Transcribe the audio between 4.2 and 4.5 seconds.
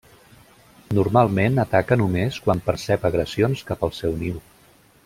niu.